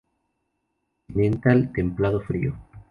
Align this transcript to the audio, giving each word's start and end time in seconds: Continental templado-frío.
Continental 1.09 1.71
templado-frío. 1.71 2.55